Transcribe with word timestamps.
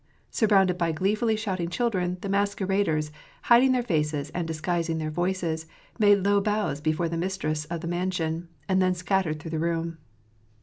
Surrounded 0.31 0.79
by 0.79 0.91
gleefully 0.91 1.35
shouting 1.35 1.69
children, 1.69 2.17
the 2.21 2.27
masqueraders, 2.27 3.11
hiding 3.43 3.71
their 3.71 3.83
faces 3.83 4.31
and 4.31 4.47
disguising 4.47 4.97
their 4.97 5.11
voiceSy 5.11 5.67
made 5.99 6.25
low 6.25 6.41
bows 6.41 6.81
before 6.81 7.07
the 7.07 7.15
mistress 7.17 7.65
of 7.65 7.81
the 7.81 7.87
mansion, 7.87 8.47
and 8.67 8.81
then 8.81 8.95
scattered 8.95 9.39
through 9.39 9.51
the 9.51 9.59
room. 9.59 9.99